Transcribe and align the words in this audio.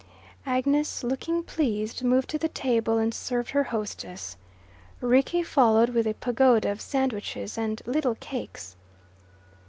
Agnes, 0.47 1.03
looking 1.03 1.43
pleased, 1.43 2.03
moved 2.03 2.27
to 2.31 2.39
the 2.39 2.47
table 2.49 2.97
and 2.97 3.13
served 3.13 3.51
her 3.51 3.65
hostess. 3.65 4.35
Rickie 4.99 5.43
followed 5.43 5.89
with 5.89 6.07
a 6.07 6.15
pagoda 6.15 6.71
of 6.71 6.81
sandwiches 6.81 7.55
and 7.55 7.83
little 7.85 8.15
cakes. 8.15 8.75